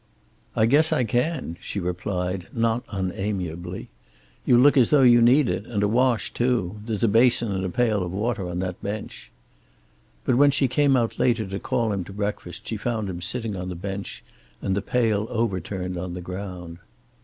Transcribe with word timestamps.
"I 0.55 0.65
guess 0.65 0.91
I 0.91 1.03
can," 1.03 1.57
she 1.61 1.79
replied, 1.79 2.47
not 2.51 2.83
unamiably. 2.91 3.89
"You 4.47 4.57
look 4.57 4.75
as 4.75 4.89
though 4.89 5.03
you 5.03 5.21
need 5.21 5.47
it, 5.47 5.67
and 5.67 5.83
a 5.83 5.87
wash, 5.87 6.33
too. 6.33 6.79
There's 6.83 7.03
a 7.03 7.07
basin 7.07 7.51
and 7.51 7.63
a 7.63 7.69
pail 7.69 8.01
of 8.01 8.11
water 8.11 8.49
on 8.49 8.57
that 8.61 8.81
bench." 8.81 9.29
But 10.25 10.37
when 10.37 10.49
she 10.49 10.67
came 10.67 10.97
out 10.97 11.19
later 11.19 11.45
to 11.45 11.59
call 11.59 11.91
him 11.93 12.03
to 12.05 12.13
breakfast 12.13 12.67
she 12.67 12.77
found 12.77 13.11
him 13.11 13.21
sitting 13.21 13.55
on 13.55 13.69
the 13.69 13.75
bench 13.75 14.23
and 14.59 14.75
the 14.75 14.81
pail 14.81 15.27
overturned 15.29 15.97
on 15.99 16.15
the 16.15 16.21
ground. 16.21 16.79